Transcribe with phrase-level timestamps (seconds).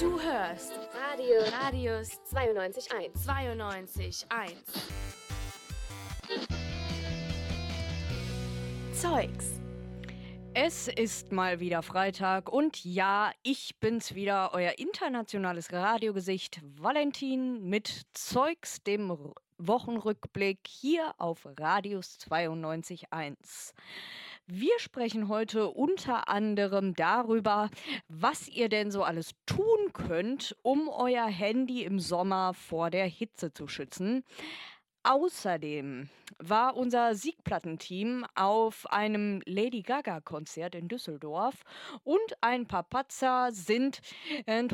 [0.00, 4.54] Du hörst Radio Radius 92.1 92.1
[8.94, 9.60] Zeugs.
[10.54, 18.06] Es ist mal wieder Freitag und ja, ich bin's wieder, euer internationales Radiogesicht Valentin mit
[18.14, 19.14] Zeugs, dem
[19.58, 23.74] Wochenrückblick hier auf Radius 92.1.
[24.46, 27.70] Wir sprechen heute unter anderem darüber,
[28.08, 33.54] was ihr denn so alles tun könnt, um euer Handy im Sommer vor der Hitze
[33.54, 34.22] zu schützen.
[35.02, 41.62] Außerdem war unser Siegplattenteam auf einem Lady Gaga-Konzert in Düsseldorf
[42.02, 44.02] und ein paar Patzer sind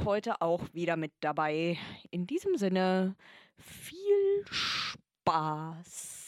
[0.04, 1.78] heute auch wieder mit dabei.
[2.10, 3.14] In diesem Sinne
[3.56, 6.19] viel Spaß!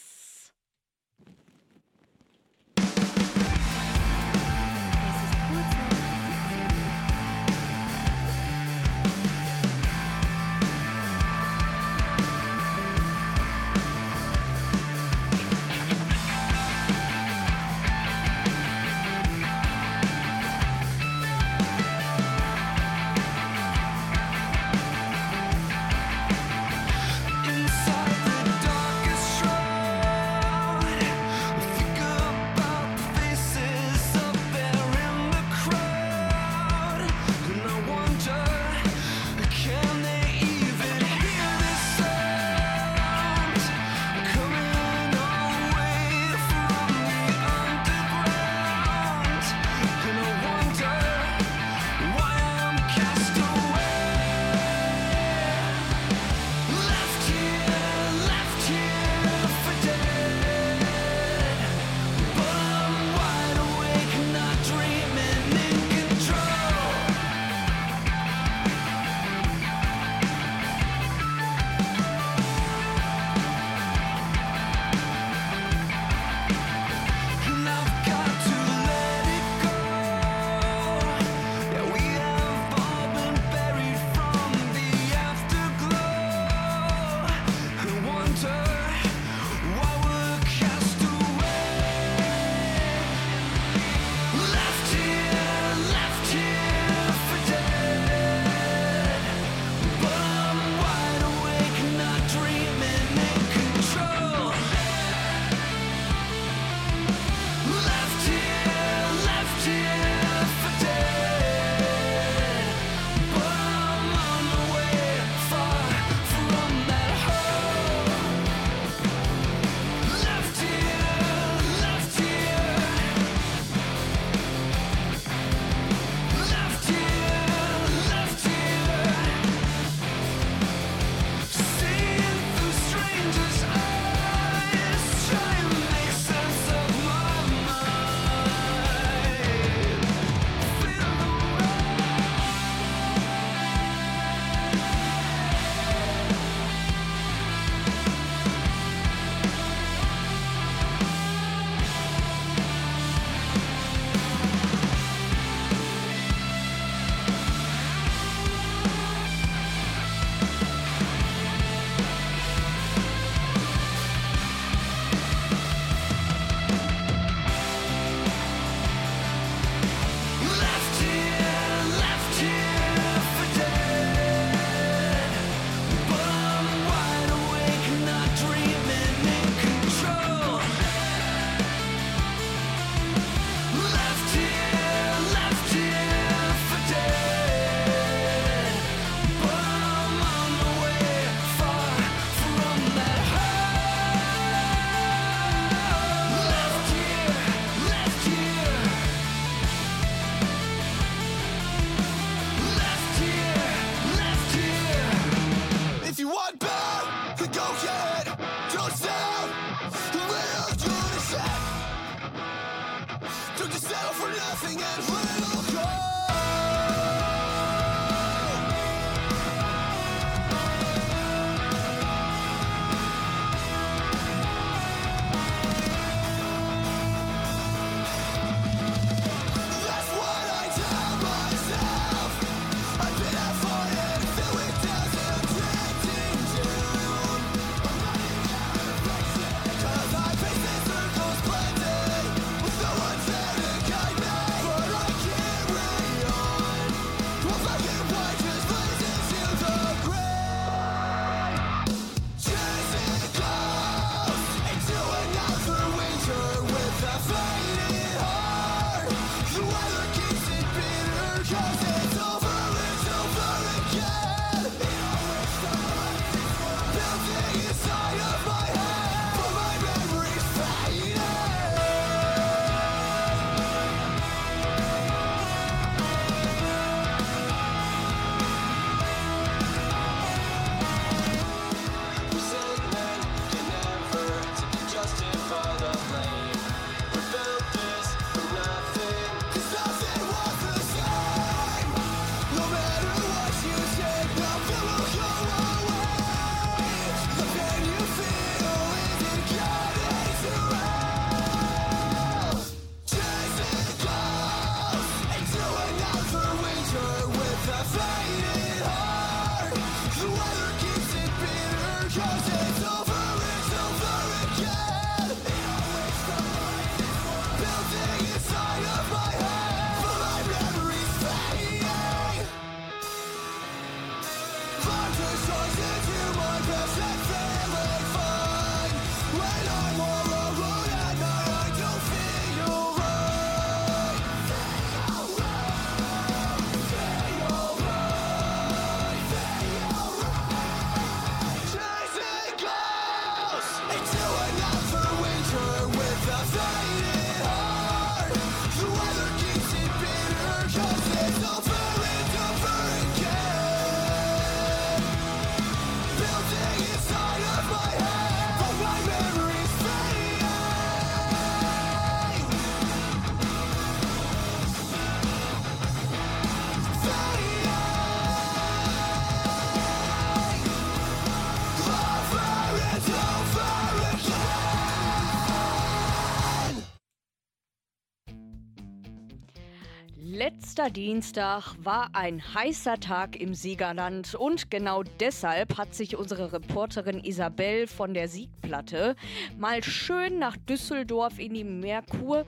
[380.83, 387.23] Letzter Dienstag war ein heißer Tag im Siegerland und genau deshalb hat sich unsere Reporterin
[387.23, 389.15] Isabel von der Siegplatte
[389.57, 392.45] mal schön nach Düsseldorf in die Merkur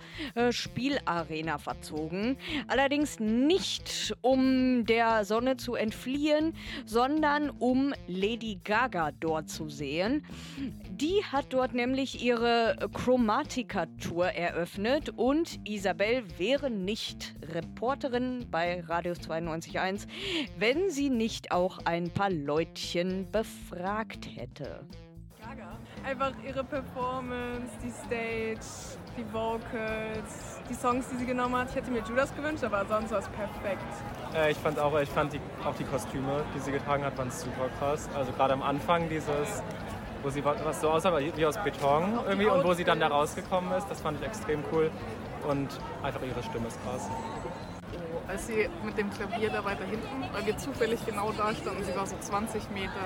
[0.50, 2.36] Spielarena verzogen.
[2.68, 6.54] Allerdings nicht um der Sonne zu entfliehen,
[6.86, 10.26] sondern um Lady Gaga dort zu sehen.
[11.02, 19.20] Die hat dort nämlich ihre Chromatica Tour eröffnet und Isabel wäre nicht Reporterin bei Radius
[19.20, 20.08] 92.1,
[20.58, 24.86] wenn sie nicht auch ein paar Leutchen befragt hätte.
[25.46, 25.78] Gaga.
[26.06, 31.70] Einfach ihre Performance, die Stage, die Vocals, die Songs, die sie genommen hat.
[31.70, 33.84] Ich hätte mir Judas gewünscht, aber sonst war es perfekt.
[34.34, 37.32] Äh, ich fand auch, ich fand die, auch die Kostüme, die sie getragen hat, waren
[37.32, 38.10] super krass.
[38.16, 39.62] Also gerade am Anfang dieses,
[40.26, 43.72] wo sie was so aussah wie aus Beton irgendwie und wo sie dann da rausgekommen
[43.74, 44.90] ist, das fand ich extrem cool.
[45.48, 45.70] Und
[46.02, 47.08] einfach ihre Stimme ist krass.
[47.94, 51.84] Oh, als sie mit dem Klavier da weiter hinten, weil wir zufällig genau da standen,
[51.84, 53.06] sie war so 20 Meter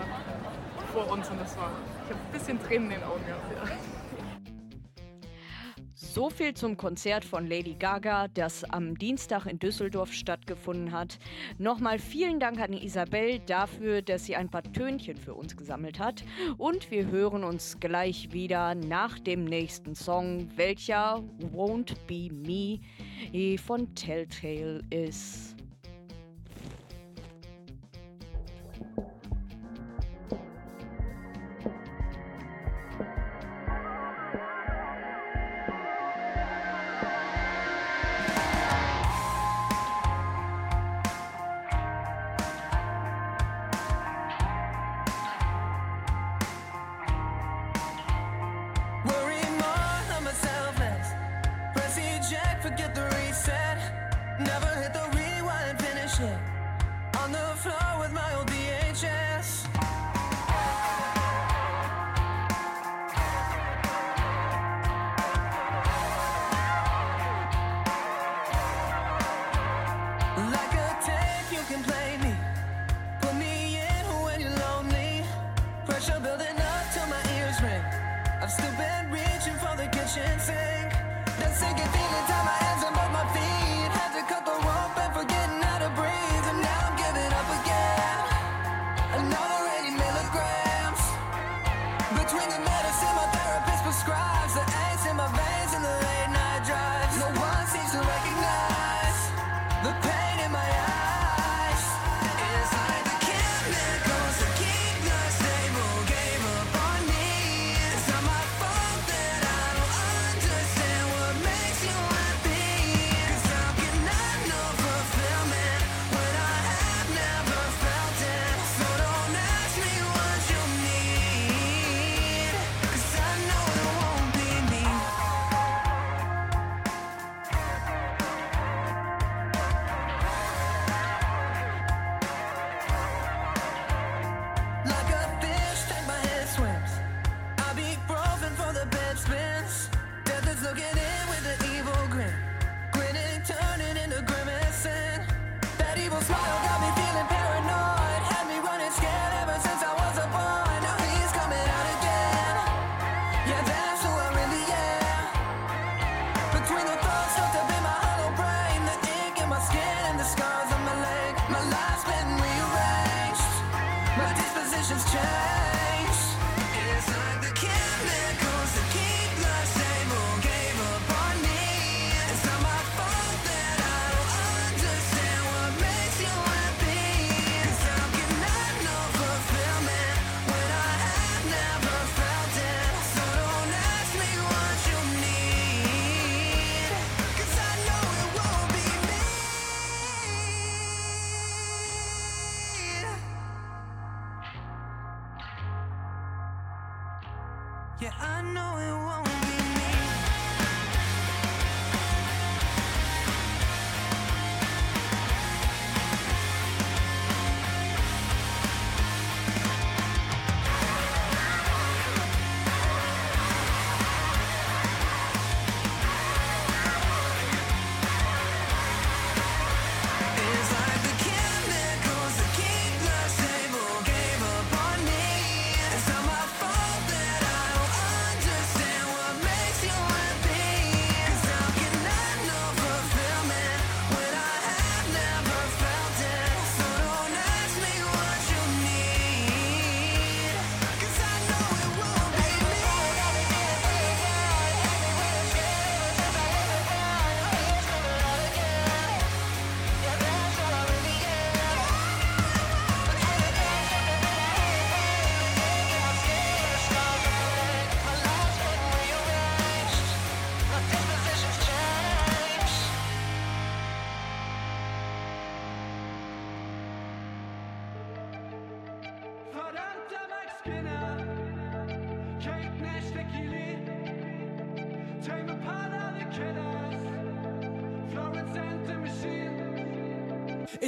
[0.94, 1.72] vor uns und das war,
[2.06, 3.70] ich habe ein bisschen Tränen in den Augen gehabt.
[3.70, 3.76] Ja.
[6.20, 11.18] So viel zum Konzert von Lady Gaga, das am Dienstag in Düsseldorf stattgefunden hat.
[11.60, 16.26] Nochmal vielen Dank an Isabel dafür, dass sie ein paar Tönchen für uns gesammelt hat.
[16.58, 21.24] Und wir hören uns gleich wieder nach dem nächsten Song, welcher
[21.56, 25.56] Won't Be Me von Telltale ist.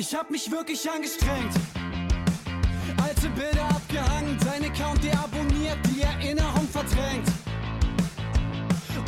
[0.02, 1.54] Ich hab mich wirklich angestrengt.
[3.04, 7.28] Alte Bilder abgehangen, dein Account deabonniert, die Erinnerung verdrängt.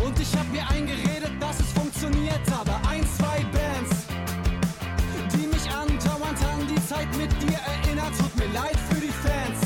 [0.06, 4.06] Und ich hab mir eingeredet, dass es funktioniert, aber ein, zwei Bands,
[5.34, 9.62] die mich andauernd an die Zeit mit dir erinnert, tut mir leid für die Fans.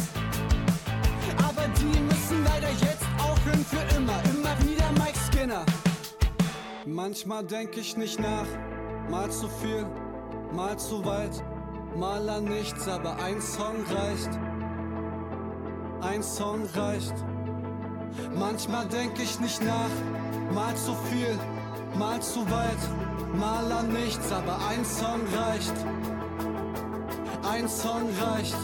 [1.46, 5.66] Aber die müssen leider jetzt aufhören für immer, immer wieder Mike Skinner.
[6.86, 8.48] Manchmal denk ich nicht nach,
[9.10, 9.86] mal zu viel,
[10.54, 11.44] mal zu weit,
[11.96, 14.30] mal an nichts, aber ein Song reicht.
[16.02, 17.14] Ein Song reicht.
[18.38, 21.38] Manchmal denk ich nicht nach, mal zu viel,
[21.98, 25.74] mal zu weit, mal an nichts, aber ein Song reicht.
[27.50, 28.58] Ein Song reicht.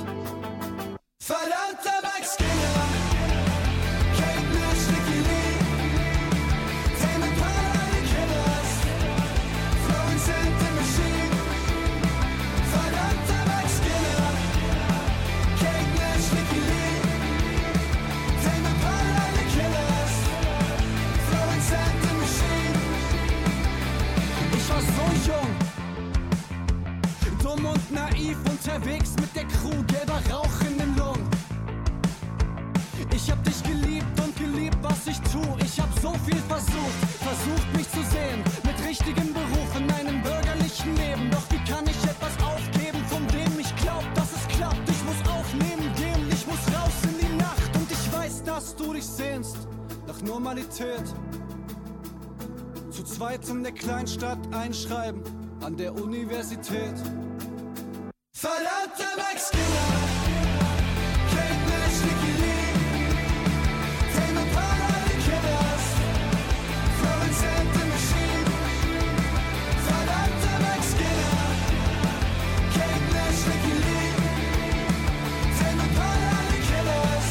[75.54, 77.30] Tame Impala, The Killers,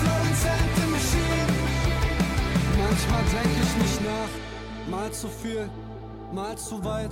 [0.00, 1.52] Florence and the Machine.
[2.78, 4.32] Manchmal denk ich nicht nach,
[4.90, 5.68] mal zu viel,
[6.32, 7.10] mal zu weit,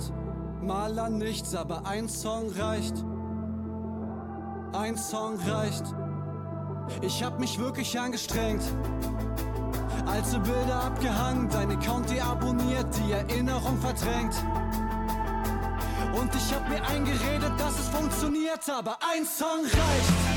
[0.61, 2.95] mal an nichts, aber ein Song reicht.
[4.73, 5.83] Ein Song reicht.
[7.01, 8.63] Ich hab mich wirklich angestrengt.
[10.05, 14.35] Alte Bilder abgehangen, dein Account deabonniert, die Erinnerung verdrängt.
[16.13, 20.30] Und ich hab mir eingeredet, dass es funktioniert, aber ein Song reicht.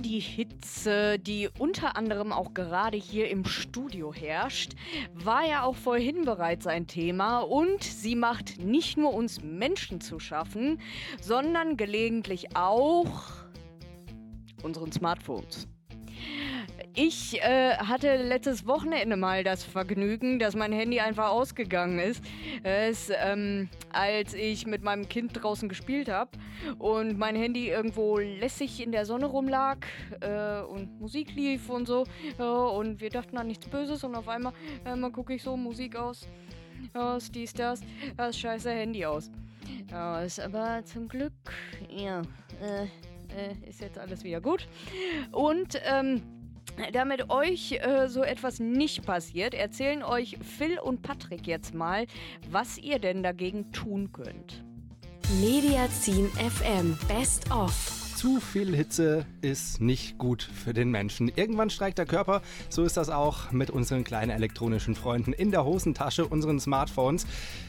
[0.00, 4.72] Die Hitze, die unter anderem auch gerade hier im Studio herrscht,
[5.14, 10.18] war ja auch vorhin bereits ein Thema und sie macht nicht nur uns Menschen zu
[10.18, 10.80] schaffen,
[11.20, 13.30] sondern gelegentlich auch
[14.62, 15.69] unseren Smartphones.
[16.94, 22.24] Ich äh, hatte letztes Wochenende mal das Vergnügen, dass mein Handy einfach ausgegangen ist,
[22.64, 26.32] es, ähm, als ich mit meinem Kind draußen gespielt habe
[26.78, 29.78] und mein Handy irgendwo lässig in der Sonne rumlag
[30.20, 32.04] äh, und Musik lief und so.
[32.38, 34.52] Ja, und wir dachten an nichts Böses und auf einmal,
[34.84, 36.26] äh, gucke ich so Musik aus,
[36.92, 37.82] aus dies, das,
[38.16, 39.30] das scheiße Handy aus.
[40.24, 41.32] Ist aber zum Glück,
[41.88, 42.22] ja,
[42.60, 42.84] äh,
[43.36, 44.66] äh, ist jetzt alles wieder gut.
[45.30, 46.39] Und, ähm,
[46.92, 52.06] damit euch äh, so etwas nicht passiert, erzählen euch Phil und Patrick jetzt mal,
[52.50, 54.64] was ihr denn dagegen tun könnt.
[55.40, 58.00] Mediazin FM Best of.
[58.16, 61.32] Zu viel Hitze ist nicht gut für den Menschen.
[61.34, 62.42] Irgendwann streikt der Körper.
[62.68, 67.26] So ist das auch mit unseren kleinen elektronischen Freunden in der Hosentasche, unseren Smartphones.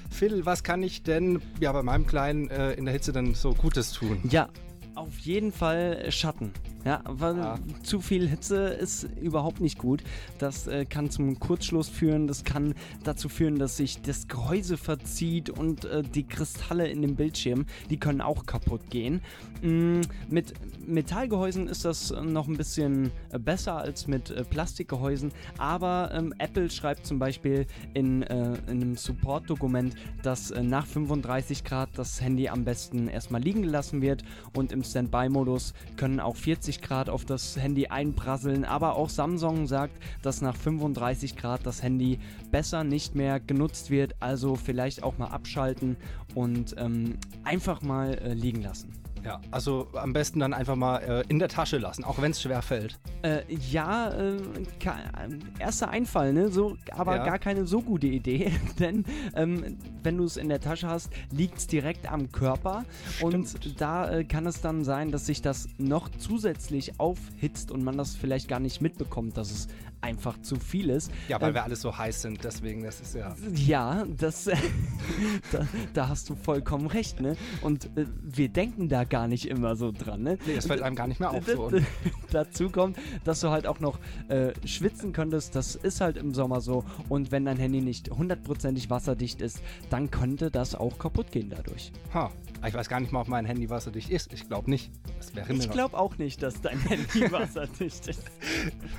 [0.10, 3.54] Phil, was kann ich denn ja, bei meinem Kleinen äh, in der Hitze dann so
[3.54, 4.20] Gutes tun?
[4.30, 4.50] Ja,
[4.96, 6.52] auf jeden Fall Schatten.
[6.84, 7.60] Ja, weil Ja.
[7.84, 10.04] zu viel Hitze ist überhaupt nicht gut.
[10.40, 12.74] Das äh, kann zum Kurzschluss führen, das kann
[13.04, 17.98] dazu führen, dass sich das Gehäuse verzieht und äh, die Kristalle in dem Bildschirm, die
[17.98, 19.22] können auch kaputt gehen.
[19.62, 20.54] Mm, mit
[20.88, 26.34] Metallgehäusen ist das äh, noch ein bisschen äh, besser als mit äh, Plastikgehäusen, aber ähm,
[26.40, 32.20] Apple schreibt zum Beispiel in, äh, in einem Support-Dokument, dass äh, nach 35 Grad das
[32.22, 34.24] Handy am besten erstmal liegen gelassen wird
[34.56, 39.68] und im im Standby-Modus können auch 40 Grad auf das Handy einprasseln, aber auch Samsung
[39.68, 45.18] sagt, dass nach 35 Grad das Handy besser nicht mehr genutzt wird, also vielleicht auch
[45.20, 45.98] mal abschalten
[46.34, 49.01] und ähm, einfach mal äh, liegen lassen.
[49.24, 52.42] Ja, also am besten dann einfach mal äh, in der Tasche lassen, auch wenn es
[52.42, 53.00] schwer fällt.
[53.22, 56.50] Äh, ja, äh, ähm, erster Einfall, ne?
[56.50, 57.26] So, aber Ja.
[57.26, 59.06] gar keine so gute Idee, denn
[59.36, 62.84] ähm, wenn du es in der Tasche hast, liegt es direkt am Körper
[63.22, 67.98] und da äh, kann es dann sein, dass sich das noch zusätzlich aufhitzt und man
[67.98, 69.68] das vielleicht gar nicht mitbekommt, dass es
[70.02, 71.12] einfach zu viel ist.
[71.28, 73.36] Ja, weil Ähm, wir alle so heiß sind, deswegen, das ist ja.
[73.56, 74.46] ja, das,
[75.52, 77.36] da, da hast du vollkommen recht, ne?
[77.62, 80.38] Und äh, wir denken da gar nicht immer so dran, ne?
[80.46, 81.46] Nee, das fällt einem gar nicht mehr auf.
[81.46, 81.72] So.
[82.32, 85.56] Dazu kommt, dass du halt auch noch äh, schwitzen könntest.
[85.56, 86.84] Das ist halt im Sommer so.
[87.10, 91.92] Und wenn dein Handy nicht hundertprozentig wasserdicht ist, dann könnte das auch kaputt gehen dadurch.
[92.14, 92.32] Ha,
[92.68, 94.34] ich weiß gar nicht mal, ob mein Handy wasserdicht ist.
[94.34, 94.92] Ich glaube nicht.
[95.18, 98.24] Das wäre Ich glaube auch nicht, dass dein Handy wasserdicht ist.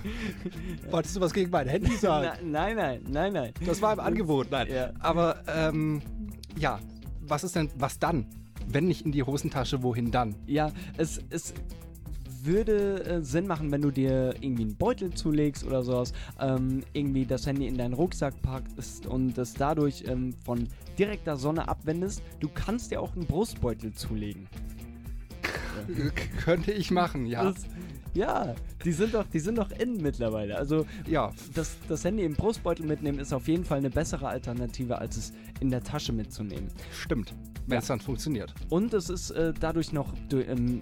[0.91, 2.31] Wolltest du was gegen mein Handy sagen?
[2.43, 3.55] Na, nein, nein, nein, nein.
[3.65, 4.69] Das war im Angebot, nein.
[4.71, 4.91] Ja.
[4.99, 6.03] Aber ähm,
[6.57, 6.81] ja,
[7.21, 8.27] was ist denn, was dann?
[8.67, 10.35] Wenn nicht in die Hosentasche, wohin dann?
[10.47, 11.55] Ja, es, es
[12.45, 17.27] würde äh, Sinn machen, wenn du dir irgendwie einen Beutel zulegst oder sowas, ähm, irgendwie
[17.27, 22.23] das Handy in deinen Rucksack packst und es dadurch ähm, von direkter Sonne abwendest.
[22.41, 24.49] Du kannst dir auch einen Brustbeutel zulegen.
[25.87, 26.11] K
[26.45, 27.45] könnte ich machen, ja.
[27.45, 27.67] Das,
[28.15, 30.57] ja, die sind doch, die sind doch in mittlerweile.
[30.57, 34.99] Also ja, das, das Handy im Brustbeutel mitnehmen ist auf jeden Fall eine bessere Alternative,
[34.99, 36.69] als es in der Tasche mitzunehmen.
[36.93, 37.35] stimmt.
[37.67, 38.53] Wenn es dann funktioniert.
[38.71, 40.81] Und es ist äh, dadurch noch ähm,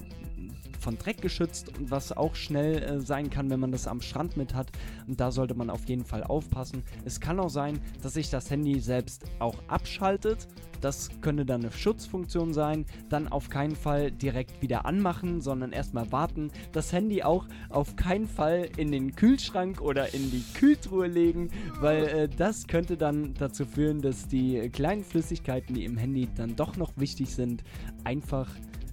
[0.81, 4.37] von Dreck geschützt und was auch schnell äh, sein kann, wenn man das am Strand
[4.37, 4.71] mit hat.
[5.07, 6.83] Und da sollte man auf jeden Fall aufpassen.
[7.05, 10.49] Es kann auch sein, dass sich das Handy selbst auch abschaltet.
[10.81, 12.87] Das könnte dann eine Schutzfunktion sein.
[13.09, 16.51] Dann auf keinen Fall direkt wieder anmachen, sondern erstmal warten.
[16.73, 22.05] Das Handy auch auf keinen Fall in den Kühlschrank oder in die Kühltruhe legen, weil
[22.07, 26.77] äh, das könnte dann dazu führen, dass die kleinen Flüssigkeiten, die im Handy dann doch
[26.77, 27.63] noch wichtig sind,
[28.05, 28.49] einfach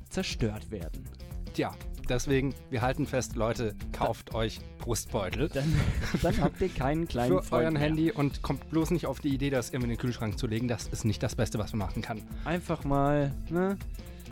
[0.10, 1.04] zerstört werden.
[1.58, 1.74] Tja,
[2.08, 5.50] deswegen, wir halten fest, Leute, kauft euch Brustbeutel.
[5.56, 5.74] Dann,
[6.22, 7.82] dann habt ihr keinen kleinen für Freund euren mehr.
[7.82, 10.68] Handy und kommt bloß nicht auf die Idee, das irgendwie in den Kühlschrank zu legen.
[10.68, 12.22] Das ist nicht das Beste, was man machen kann.
[12.46, 13.76] Einfach mal, ne?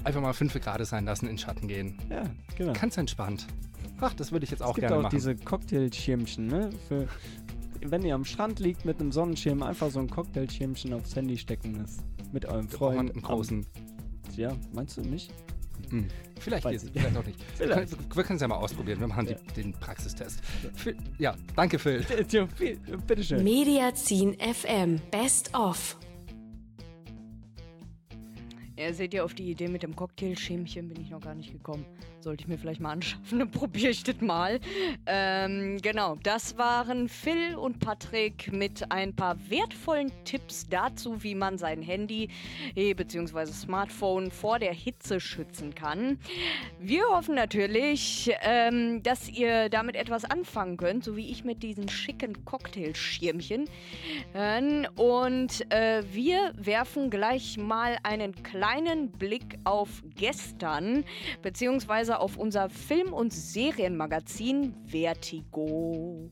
[0.04, 1.98] Einfach mal 5 Grad sein lassen, in den Schatten gehen.
[2.12, 2.74] Ja, genau.
[2.74, 3.48] Ganz entspannt.
[4.02, 5.16] Ach, das würde ich jetzt auch es gibt gerne auch machen.
[5.16, 6.70] diese Cocktailschirmchen, ne?
[6.88, 7.08] Für,
[7.82, 11.84] wenn ihr am Strand liegt mit einem Sonnenschirm, einfach so ein Cocktailschirmchen aufs Handy stecken
[11.84, 12.04] ist.
[12.32, 12.98] Mit eurem Freund.
[12.98, 13.66] man einen großen.
[13.66, 15.34] Am, ja, meinst du nicht?
[15.90, 16.08] Hm.
[16.40, 16.92] Vielleicht, geht's, ich.
[16.92, 17.40] vielleicht auch nicht.
[17.56, 18.16] Vielleicht.
[18.16, 19.00] Wir, können es ja mal ausprobieren.
[19.00, 19.36] Wir machen Ja.
[19.36, 20.42] die, den Praxistest.
[20.76, 22.06] Phil, ja, danke, Phil.
[23.08, 23.44] Bitteschön.
[23.44, 25.98] Mediazin FM Best of.
[28.78, 31.86] Ja, seht ihr, auf die Idee mit dem Cocktailschämchen bin ich noch gar nicht gekommen.
[32.26, 34.60] Sollte ich mir vielleicht mal anschaffen, dann probiere ich das mal.
[35.06, 41.60] Ähm, genau, das waren Phil und Patrick mit ein paar wertvollen Tipps dazu, wie man
[41.60, 42.30] sein Handy
[42.76, 43.46] eh, bzw.
[43.46, 46.18] Smartphone vor der Hitze schützen kann.
[46.80, 51.90] Wir hoffen natürlich, ähm, dass ihr damit etwas anfangen könnt, so wie ich mit diesen
[51.90, 53.70] schicken Cocktailschirmchen.
[54.34, 61.06] Ähm, Und äh, wir werfen gleich mal einen kleinen Blick auf gestern,
[61.44, 66.30] beziehungsweise auf unser Film- und Serienmagazin Vertigo.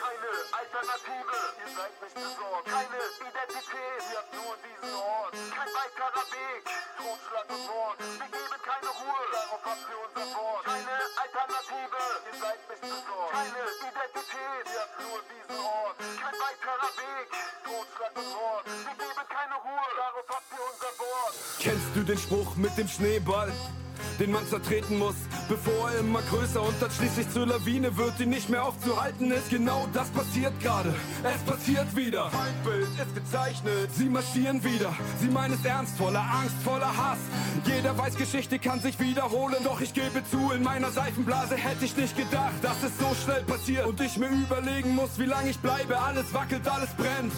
[0.00, 2.64] Keine Alternative, ihr seid nicht besorgt.
[2.64, 5.32] Keine Identität, ihr habt nur diesen Ort.
[5.52, 6.62] Kein weiterer Weg,
[6.96, 7.96] Totschlag und Mord.
[8.00, 10.64] Wir geben keine Ruhe, darauf habt ihr unser Wort.
[10.64, 13.32] Keine Alternative, ihr seid nicht besorgt.
[13.36, 15.96] Keine Identität, ihr habt nur diesen Ort.
[16.00, 17.28] Kein weiterer Weg,
[17.68, 18.64] Totschlag und Mord.
[18.64, 21.34] Wir geben keine Ruhe, darauf habt ihr unser Wort.
[21.60, 23.52] Kennst du den Spruch mit dem Schneeball?
[24.20, 25.14] Den man zertreten muss,
[25.48, 29.48] bevor er immer größer und dann schließlich zur Lawine wird, die nicht mehr aufzuhalten ist.
[29.48, 30.94] Genau das passiert gerade.
[31.24, 32.30] Es passiert wieder.
[32.30, 33.88] Feindbild ist gezeichnet.
[33.94, 34.94] Sie marschieren wieder.
[35.20, 37.18] Sie meinen es ernst, voller Angst, voller Hass.
[37.64, 39.56] Jeder weiß, Geschichte kann sich wiederholen.
[39.64, 43.42] Doch ich gebe zu, in meiner Seifenblase hätte ich nicht gedacht, dass es so schnell
[43.44, 43.86] passiert.
[43.86, 45.98] Und ich mir überlegen muss, wie lange ich bleibe.
[45.98, 47.32] Alles wackelt, alles brennt.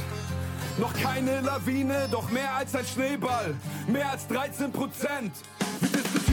[0.79, 3.55] Noch keine Lawine, doch mehr als ein Schneeball.
[3.87, 5.33] Mehr als 13 Prozent.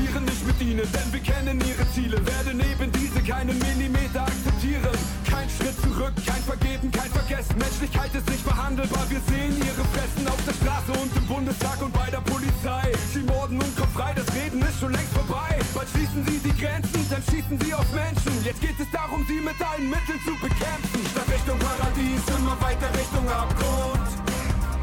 [0.10, 2.18] Diskutieren nicht mit ihnen, denn wir kennen ihre Ziele.
[2.26, 4.98] Werden eben diese keinen Millimeter akzeptieren.
[5.30, 7.56] Kein Schritt zurück, kein Vergeben, kein Vergessen.
[7.60, 9.06] Menschlichkeit ist nicht verhandelbar.
[9.10, 12.90] Wir sehen ihre Fressen auf der Straße und im Bundestag und bei der Polizei.
[13.14, 15.62] Sie morden und kommen frei, das Reden ist schon längst vorbei.
[15.76, 18.34] Bald schließen sie die Grenzen, dann schießen sie auf Menschen.
[18.42, 21.02] Jetzt geht es darum, sie mit allen Mitteln zu bekämpfen.
[21.14, 24.10] Statt Richtung Paradies, immer weiter Richtung Abgrund.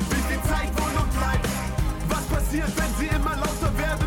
[0.07, 1.51] Wie viel Zeit wohl noch bleibt?
[2.15, 4.06] Was passiert, wenn sie immer lauter werden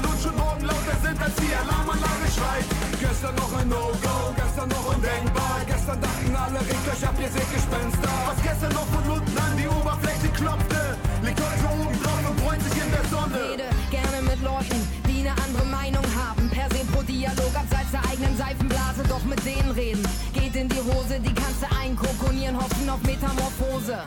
[1.36, 1.50] sind?
[1.50, 2.66] die Alarmanlage schreit.
[3.00, 5.62] Gestern noch ein No-Go, gestern noch undenkbar.
[5.66, 8.14] Gestern dachten alle, regt euch ab, ihr seht Gespenster.
[8.28, 12.64] Was gestern noch von unten an die Oberfläche klopfte, liegt heute oben drauf und bräunt
[12.64, 13.36] sich in der Sonne.
[13.36, 16.50] Rede gerne mit Leuten, die eine andere Meinung haben.
[16.50, 20.04] Per se pro Dialog abseits der eigenen Seifenblase, doch mit denen reden.
[20.34, 23.98] Geht in die Hose, die kannst du einkokonieren, hoffen auf Metamorphose.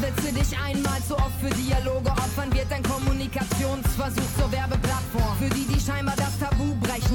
[0.00, 5.36] Witze dich einmal zu oft für Dialoge opfern, wird dein Kommunikationsversuch zur Werbeplattform.
[5.38, 6.36] Für die, die scheinbar das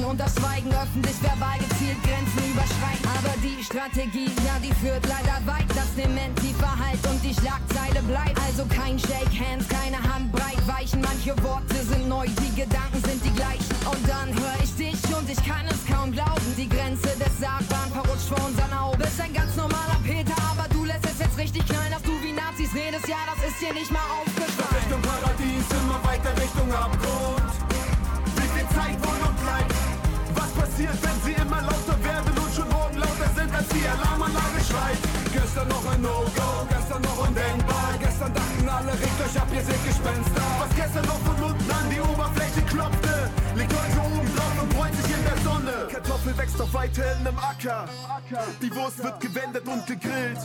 [0.02, 3.06] Brechen und das Schweigen öffentlich verbal gezielt Grenzen überschreiten.
[3.18, 5.68] Aber die Strategie, ja, die führt leider weit.
[5.70, 8.38] Das Dementi Verhalt und die Schlagzeile bleibt.
[8.42, 11.00] Also kein Shake Hands, keine Handbreit weichen.
[11.00, 13.74] Manche Worte sind neu, die Gedanken sind die gleichen.
[13.86, 16.46] Und dann höre ich dich und ich kann es kaum glauben.
[16.56, 18.98] Die Grenze des Sagbaren verrutscht vor unseren Augen.
[18.98, 22.32] Bist ein ganz normaler Peter, aber du lässt es jetzt richtig knallen, dass du wie
[22.32, 23.06] Nazis redest.
[23.08, 24.76] Ja, das ist dir nicht mal aufgefallen.
[24.82, 27.01] Richtung Paradies, immer weiter Richtung Abgrund.
[30.82, 34.98] Passiert, wenn sie immer lauter werden und schon morgen lauter sind, als die Alarmanlage schreit?
[35.32, 37.94] Gestern noch ein No-Go, gestern noch undenkbar.
[38.00, 40.42] Gestern dachten alle, regt euch ab, ihr seht Gespenster.
[40.58, 44.94] Was gestern noch von unten an die Oberfläche klopfte, liegt heute oben drauf und bräunt
[44.96, 45.91] sich in der Sonne.
[46.12, 47.88] Kartoffel wächst auf weiterhin im Acker.
[48.60, 50.38] Die Wurst wird gewendet und gegrillt.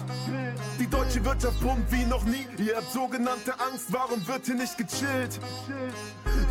[0.80, 2.47] Die deutsche Wirtschaft pumpt wie noch nie.
[2.58, 5.39] Ihr habt sogenannte Angst, warum wird hier nicht gechillt?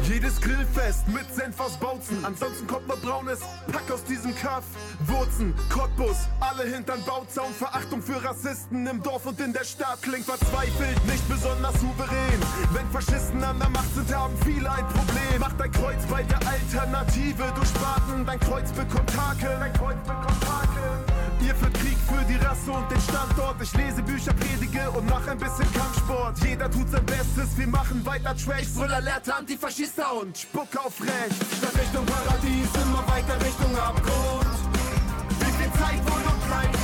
[0.03, 2.25] Jedes Grillfest mit Senf aus Bautzen.
[2.25, 3.41] Ansonsten kommt nur braunes
[3.73, 4.65] Pack aus diesem Kaff.
[5.07, 7.53] Wurzen, Cottbus, alle hintern Bauzaun.
[7.55, 12.41] Verachtung für Rassisten im Dorf und in der Stadt klingt verzweifelt, nicht besonders souverän.
[12.73, 15.41] Wenn Faschisten an der Macht sind, haben viele ein Problem.
[15.41, 17.45] Mach dein Kreuz bei der Alternative.
[17.59, 19.57] Du Spaten, dein Kreuz bekommt Takel.
[19.59, 21.17] Dein Kreuz bekommt Takel.
[21.47, 23.57] Ihr führt Krieg für die Rasse und den Standort.
[23.63, 26.39] Ich lese Bücher, predige und mach ein bisschen Kampfsport.
[26.45, 28.69] Jeder tut sein Bestes, wir machen weiter Trash.
[28.75, 31.39] Brüll alerte Antifaschista und spuck auf Recht.
[31.59, 34.57] Statt Richtung Paradies, immer weiter Richtung Abgrund.
[35.39, 36.79] Wie viel Zeit wohl noch bleibt?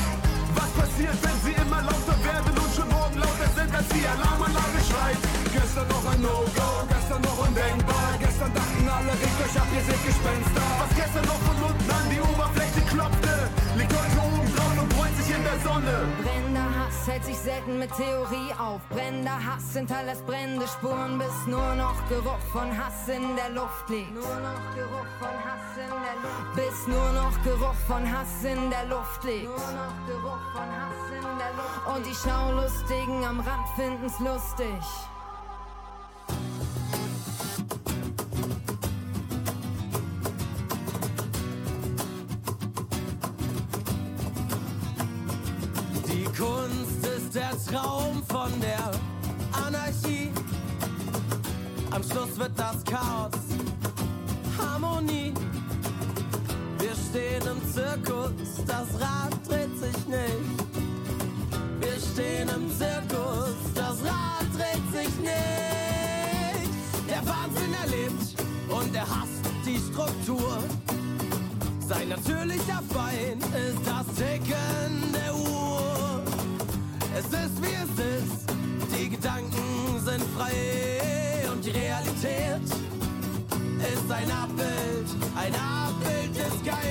[0.54, 4.80] Was passiert, wenn sie immer lauter werden und schon morgen lauter sind, als die Alarmanlage
[4.86, 5.18] schreit?
[5.52, 8.14] Gestern noch ein No-Go, gestern noch undenkbar.
[8.20, 8.52] Gestern
[8.82, 10.62] dachten alle, regt euch ab, ihr seht Gespenster.
[10.78, 15.16] Was gestern noch von unten an die Oberfläche klopfte, liegt heute oben drauf und bräunt
[15.16, 15.94] sich in der Sonne.
[16.22, 18.80] Brennender Hass hält sich selten mit Theorie auf.
[18.88, 24.14] Brennender Hass hinterlässt brennende Spuren, bis nur noch Geruch von Hass in der Luft liegt.
[24.14, 26.54] Nur noch Geruch von Hass in der Luft.
[26.56, 29.48] Bis nur noch Geruch von Hass in der Luft liegt.
[29.48, 31.96] Nur noch Geruch von Hass in der Luft.
[31.96, 34.82] Und die Schaulustigen am Rand finden's lustig.
[52.42, 53.30] Wird das Chaos
[54.58, 55.32] Harmonie.
[56.78, 60.50] Wir stehen im Zirkus, das Rad dreht sich nicht.
[61.78, 66.70] Wir stehen im Zirkus, das Rad dreht sich nicht.
[67.08, 68.34] Der Wahnsinn erlebt
[68.68, 70.58] und er hasst die Struktur.
[71.86, 76.22] Sein natürlicher Feind ist das Ticken der Uhr.
[77.16, 78.46] Es ist wie es ist,
[78.96, 81.31] die Gedanken sind frei
[81.62, 86.82] und die Realität ist ein Abbild, ein Abbild des Geistes.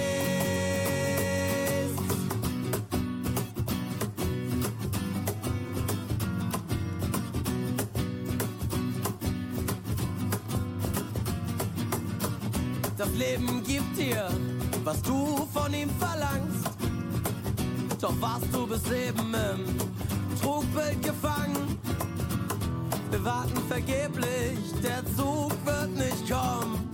[12.97, 14.29] Das Leben gibt dir,
[14.83, 16.69] was du von ihm verlangst.
[17.99, 21.80] Doch warst du bis eben im Trugbild gefangen.
[23.11, 26.89] Wir warten vergeblich, der Zug wird nicht kommen.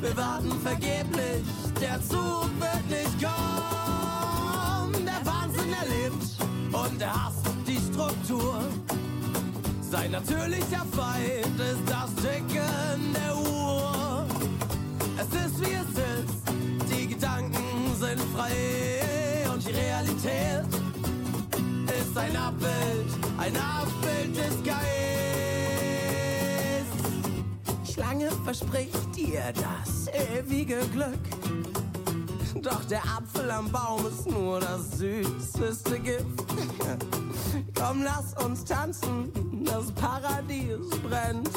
[0.00, 1.44] Wir warten vergeblich,
[1.80, 5.06] der Zug wird nicht kommen.
[5.06, 6.26] Der Wahnsinn erlebt
[6.72, 8.60] und er hasst die Struktur.
[9.80, 14.26] Sein natürlicher Feind ist das Ticken der Uhr.
[15.16, 20.66] Es ist wie es ist, die Gedanken sind frei und die Realität
[21.86, 22.97] ist ein Abbild,
[23.48, 24.84] ein Abbild des Geistes.
[27.92, 31.18] Schlange verspricht dir das ewige Glück.
[32.62, 36.44] Doch der Apfel am Baum ist nur das süßeste Gift.
[37.74, 39.32] Komm, lass uns tanzen,
[39.64, 41.50] das Paradies brennt.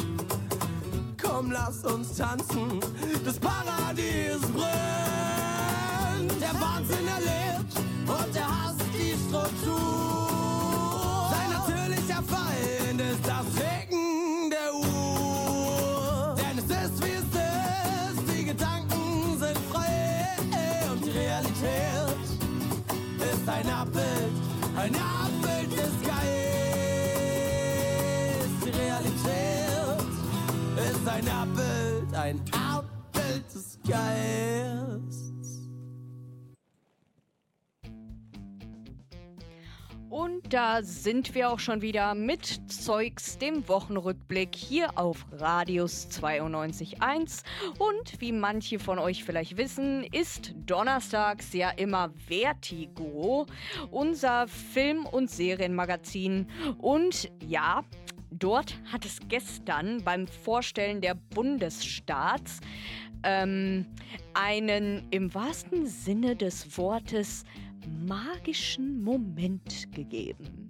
[1.22, 2.80] Komm, lass uns tanzen,
[3.26, 6.32] das Paradies brennt.
[6.40, 7.74] Der Wahnsinn erlebt
[8.08, 8.61] und er
[31.02, 35.68] ist ein Abbild, ein Abbild des Geistes.
[40.10, 47.44] Und da sind wir auch schon wieder mit Zeugs, dem Wochenrückblick hier auf Radius 92.1.
[47.80, 53.48] Und wie manche von euch vielleicht wissen, ist donnerstags ja immer Vertigo,
[53.90, 56.48] unser Film- und Serienmagazin.
[56.78, 57.84] Und ja,
[58.32, 62.60] dort hat es gestern beim Vorstellen der Bundesstaats
[63.24, 63.86] ähm,
[64.34, 67.44] einen im wahrsten Sinne des Wortes
[68.08, 70.70] magischen Moment gegeben.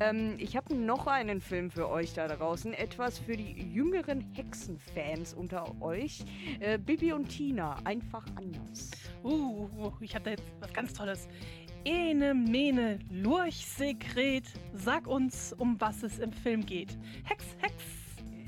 [0.00, 2.72] Ähm, ich habe noch einen Film für euch da draußen.
[2.72, 6.24] Etwas für die jüngeren Hexenfans unter euch.
[6.58, 8.90] Äh, Bibi und Tina, einfach anders.
[9.22, 11.28] Uh, uh, ich habe da jetzt was ganz Tolles.
[11.84, 14.44] Ene, Mene, Lurchsekret.
[14.74, 16.98] Sag uns, um was es im Film geht.
[17.24, 17.74] Hex, Hex.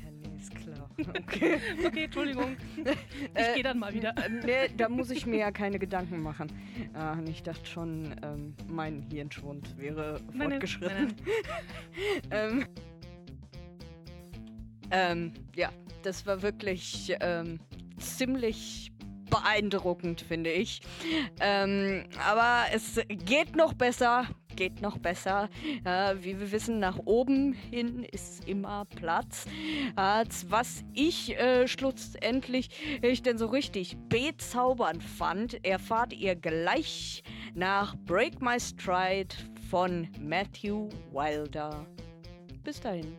[0.04, 0.90] Ja, nee, ist klar.
[1.22, 2.56] Okay, okay Entschuldigung.
[3.34, 4.14] Ich gehe dann mal wieder.
[4.18, 6.52] Äh, nee, da muss ich mir ja keine Gedanken machen.
[6.94, 11.14] Und ich dachte schon, ähm, mein Hirnschwund wäre Nein, nein, fortgeschritten.
[12.30, 12.66] ähm,
[14.90, 15.70] ähm, ja,
[16.02, 17.58] das war wirklich ähm,
[17.96, 18.91] ziemlich
[19.32, 20.82] beeindruckend, finde ich.
[21.40, 25.48] Ähm, aber es geht noch besser, geht noch besser.
[25.84, 29.46] Äh, wie wir wissen, nach oben hin ist immer Platz.
[29.96, 32.68] Äh, was ich äh, schlussendlich
[33.02, 37.22] ich denn so richtig bezaubernd fand, erfahrt ihr gleich
[37.54, 39.34] nach Break My Stride
[39.70, 41.86] von Matthew Wilder.
[42.62, 43.16] Bis dahin.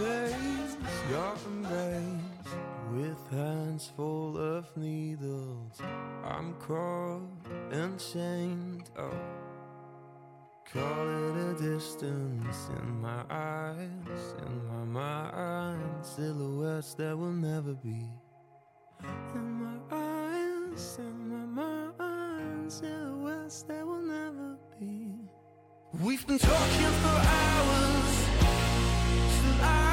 [0.00, 0.76] Face
[1.10, 2.54] your embrace
[2.90, 5.78] with hands full of needles.
[6.24, 7.20] I'm caught
[7.70, 8.88] and chained.
[8.96, 9.12] Oh,
[10.72, 16.06] call it a distance in my eyes, in my mind.
[16.06, 18.08] Silhouettes that will never be.
[19.34, 22.72] In my eyes, in my mind.
[22.72, 25.12] Silhouettes that will never be.
[25.92, 28.16] We've been talking for hours.
[29.40, 29.89] Still,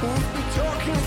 [0.00, 0.97] We'll be talking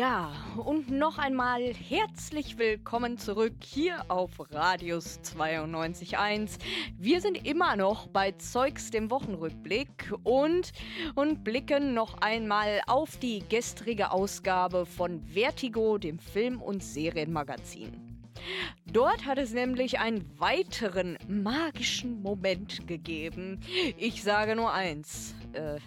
[0.00, 6.58] Ja, und noch einmal herzlich willkommen zurück hier auf Radius 92.1.
[6.96, 10.72] Wir sind immer noch bei Zeugs dem Wochenrückblick und,
[11.16, 17.92] und blicken noch einmal auf die gestrige Ausgabe von Vertigo, dem Film- und Serienmagazin.
[18.90, 23.60] Dort hat es nämlich einen weiteren magischen Moment gegeben.
[23.98, 25.34] Ich sage nur eins.
[25.52, 25.78] Äh,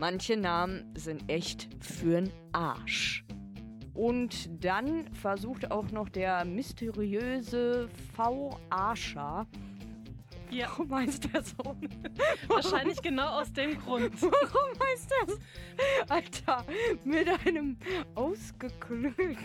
[0.00, 3.22] Manche Namen sind echt für'n Arsch.
[3.92, 8.58] Und dann versucht auch noch der mysteriöse V.
[8.70, 9.46] Arscher.
[10.50, 10.68] Ja.
[10.70, 11.76] Warum heißt der so?
[12.48, 14.10] Wahrscheinlich genau aus dem Grund.
[14.22, 15.36] Warum heißt so?
[16.08, 16.64] Alter,
[17.04, 17.76] mit einem
[18.14, 19.36] ausgeklügelten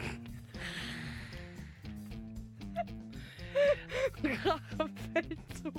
[4.23, 5.73] Rachefeldzug.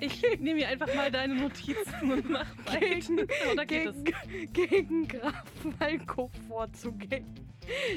[0.00, 3.26] Ich nehme mir einfach mal deine Notizen und mach weiter.
[3.52, 4.04] Oder geht es?
[4.04, 5.44] gegen, gegen Graf
[5.78, 7.24] Falco vorzugehen.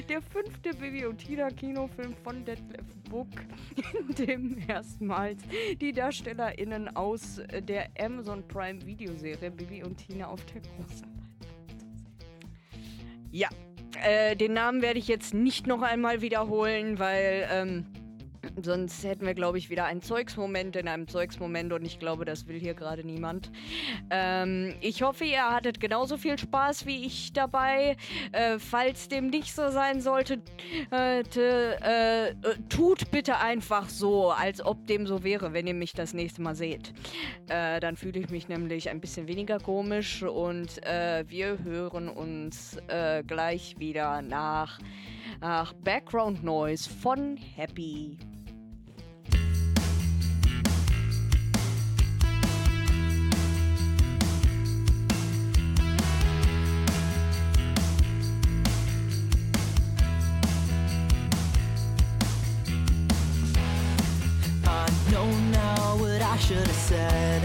[0.08, 3.28] Der fünfte Bibi und Tina Kinofilm von Detlef Book,
[4.08, 5.42] in dem erstmals
[5.80, 11.06] die DarstellerInnen aus der Amazon Prime Videoserie Bibi und Tina auf der großen
[13.30, 13.48] Ja,
[14.02, 17.86] äh, den Namen werde ich jetzt nicht noch einmal wiederholen, weil ähm,
[18.62, 22.46] sonst hätten wir, glaube ich, wieder einen Zeugsmoment in einem Zeugsmoment und ich glaube, das
[22.46, 23.50] will hier gerade niemand.
[24.10, 27.96] Ähm, ich hoffe, ihr hattet genauso viel Spaß wie ich dabei.
[28.32, 30.40] Äh, falls dem nicht so sein sollte,
[30.92, 32.34] äh, äh,
[32.68, 36.54] tut bitte einfach so, als ob dem so wäre, wenn ihr mich das nächste Mal
[36.54, 36.92] seht.
[37.48, 42.76] Äh, dann fühle ich mich nämlich ein bisschen weniger komisch und äh, wir hören uns
[42.88, 44.78] äh, gleich wieder nach,
[45.40, 48.18] nach Background Noise von Happy.
[66.40, 67.42] Should have said.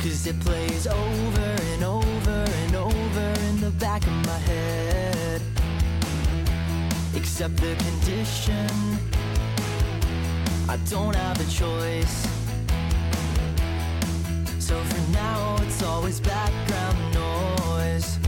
[0.00, 5.42] Cause it plays over and over and over in the back of my head.
[7.14, 8.70] Except the condition,
[10.68, 12.26] I don't have a choice.
[14.58, 18.18] So for now, it's always background noise.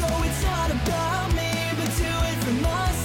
[0.00, 3.01] No, it's not about me, but do it for my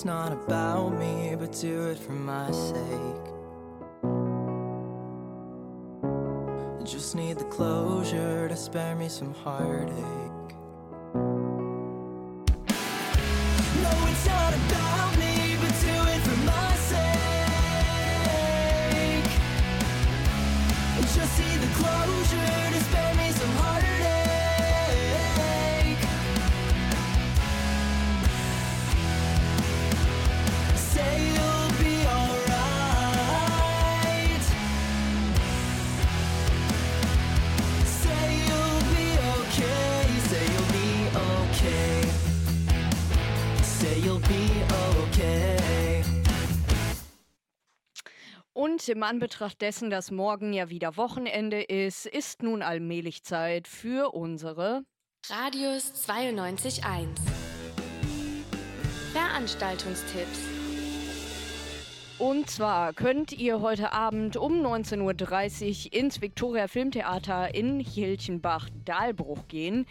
[0.00, 2.74] it's not about me, but do it for my sake.
[6.80, 10.29] I just need the closure to spare me some heartache.
[48.80, 54.14] Und im Anbetracht dessen, dass morgen ja wieder Wochenende ist, ist nun allmählich Zeit für
[54.14, 54.84] unsere
[55.28, 57.08] Radius 92.1
[59.12, 60.49] Veranstaltungstipps.
[62.20, 69.86] Und zwar könnt ihr heute Abend um 19.30 Uhr ins Viktoria Filmtheater in Hilchenbach-Dahlbruch gehen.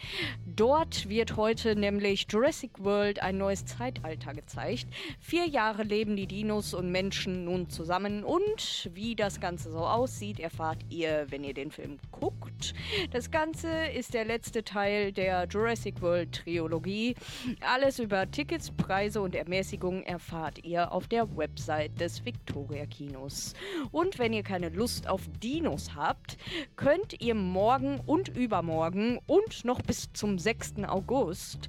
[0.46, 4.86] Dort wird heute nämlich Jurassic World ein neues Zeitalter gezeigt.
[5.18, 10.38] Vier Jahre leben die Dinos und Menschen nun zusammen und wie das Ganze so aussieht,
[10.38, 12.74] erfahrt ihr, wenn ihr den Film guckt.
[13.10, 17.16] Das Ganze ist der letzte Teil der Jurassic World Trilogie.
[17.60, 23.54] Alles über Tickets, Preise und Ermäßigungen erfahrt ihr auf der Website des Victoria Kinos.
[23.92, 26.36] Und wenn ihr keine Lust auf Dinos habt,
[26.76, 30.84] könnt ihr morgen und übermorgen und noch bis zum 6.
[30.86, 31.68] August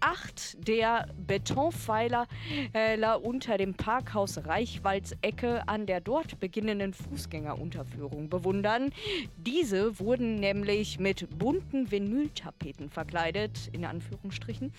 [0.00, 2.26] acht der Betonpfeiler
[2.72, 8.90] äh, unter dem Parkhaus Reichwaldsecke an der dort beginnenden Fußgängerunterführung bewundern.
[9.36, 14.72] Diese wurden nämlich mit bunten Vinyltapeten verkleidet, in Anführungsstrichen.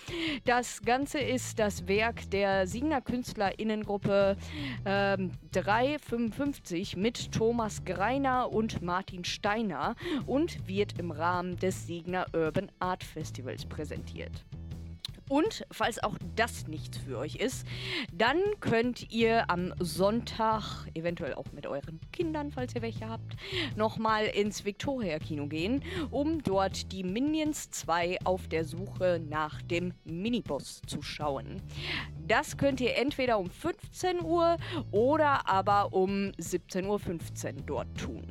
[0.45, 4.37] Das Ganze ist das Werk der Signer KünstlerInnengruppe
[5.17, 9.95] ähm, 355 mit Thomas Greiner und Martin Steiner
[10.25, 14.45] und wird im Rahmen des Signer Urban Art Festivals präsentiert.
[15.29, 17.65] Und falls auch das nichts für euch ist,
[18.11, 23.35] dann könnt ihr am Sonntag, eventuell auch mit euren Kindern, falls ihr welche habt,
[23.75, 29.93] nochmal ins Victoria Kino gehen, um dort die Minions 2 auf der Suche nach dem
[30.03, 31.61] Miniboss zu schauen.
[32.27, 34.57] Das könnt ihr entweder um 15 Uhr
[34.91, 38.25] oder aber um 17.15 Uhr dort tun.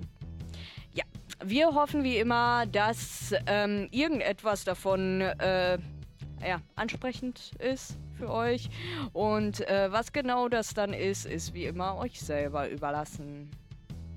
[0.93, 1.05] Ja,
[1.45, 5.79] wir hoffen wie immer, dass ähm, irgendetwas davon äh,
[6.47, 8.69] ja, ansprechend ist für euch.
[9.13, 13.51] Und äh, was genau das dann ist, ist wie immer euch selber überlassen.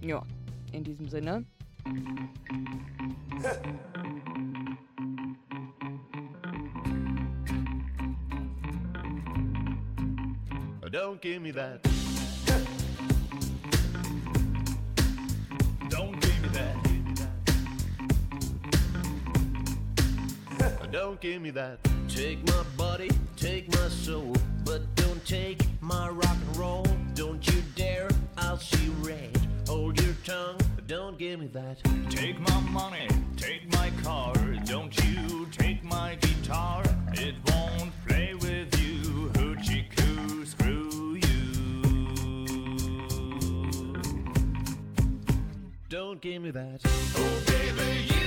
[0.02, 0.24] Ja,
[0.72, 1.46] in diesem Sinne.
[10.92, 11.82] Don't give me that.
[15.90, 16.91] Don't give me that.
[20.92, 21.80] Don't give me that.
[22.10, 24.36] Take my body, take my soul,
[24.66, 26.86] but don't take my rock and roll.
[27.14, 29.38] Don't you dare, I'll see red.
[29.70, 31.78] Hold your tongue, but don't give me that.
[32.10, 34.34] Take my money, take my car.
[34.66, 36.84] Don't you take my guitar.
[37.14, 39.32] It won't play with you.
[39.36, 41.62] Hoochie coo, screw you.
[45.88, 46.82] Don't give me that.
[47.16, 48.21] Oh, baby, you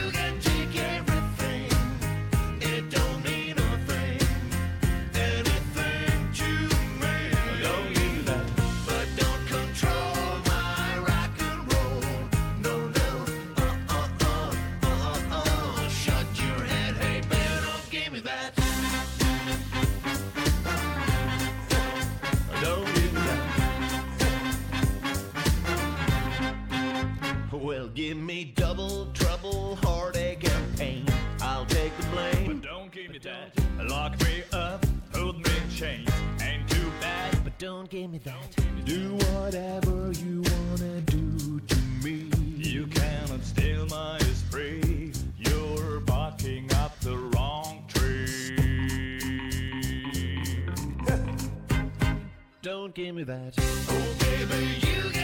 [27.65, 31.07] Well, give me double trouble, heartache, and pain.
[31.41, 32.61] I'll take the blame.
[32.61, 33.59] But don't give me that.
[33.89, 34.85] Lock me up,
[35.15, 36.11] hold me in chains.
[36.43, 38.55] Ain't too bad, but don't give me that.
[38.85, 42.29] Do whatever you wanna do to me.
[42.59, 45.15] You cannot steal my spree.
[45.39, 48.57] You're barking up the wrong tree.
[52.61, 53.55] don't give me that.
[53.89, 55.24] Oh, baby, you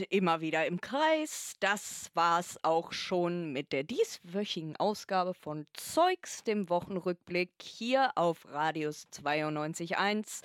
[0.00, 1.54] Immer wieder im Kreis.
[1.60, 9.08] Das war's auch schon mit der dieswöchigen Ausgabe von Zeugs, dem Wochenrückblick hier auf Radius
[9.12, 10.42] 92.1.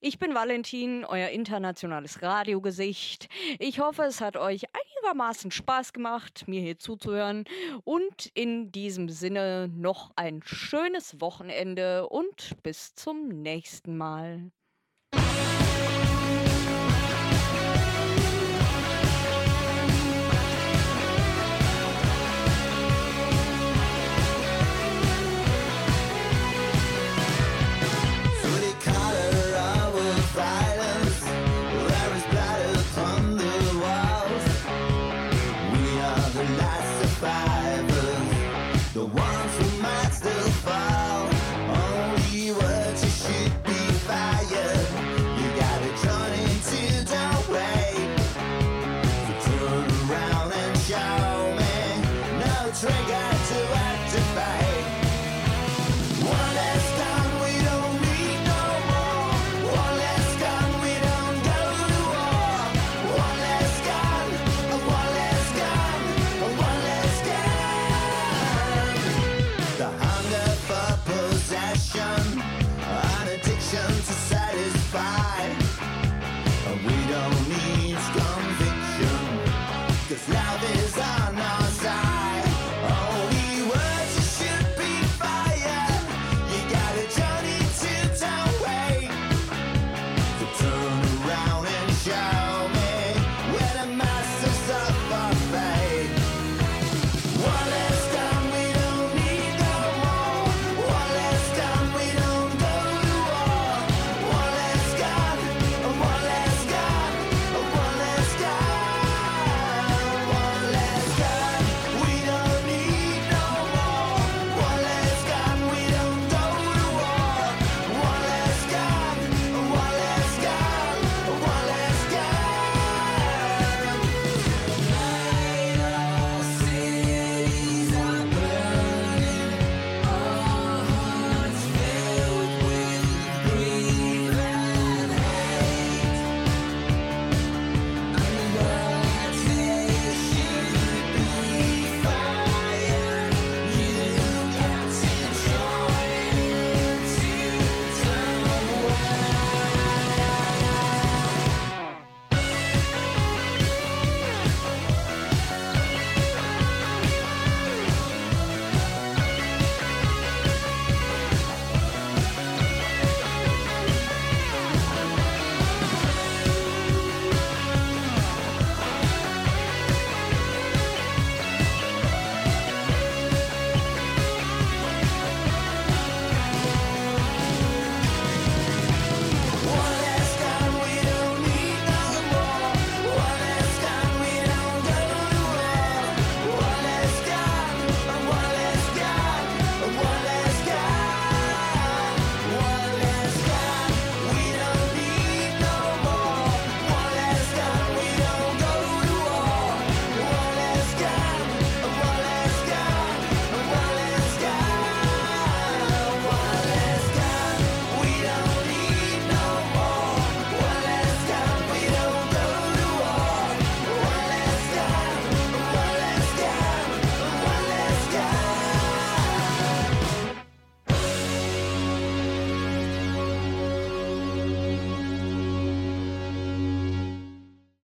[0.00, 3.28] Ich bin Valentin, euer internationales Radiogesicht.
[3.58, 7.44] Ich hoffe, es hat euch einigermaßen Spaß gemacht, mir hier zuzuhören.
[7.84, 14.50] Und in diesem Sinne noch ein schönes Wochenende und bis zum nächsten Mal.